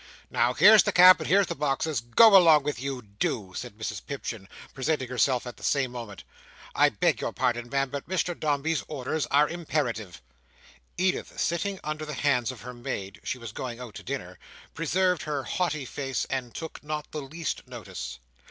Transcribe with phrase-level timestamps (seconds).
[0.31, 4.03] "Now, here's the cab, and here's the boxes, get along with you, do!" said Mrs
[4.03, 6.23] Pipchin, presenting herself at the same moment.
[6.73, 10.19] "I beg your pardon, Ma'am, but Mr Dombey's orders are imperative."
[10.97, 15.85] Edith, sitting under the hands of her maid—she was going out to dinner—preserved her haughty
[15.85, 18.17] face, and took not the least notice.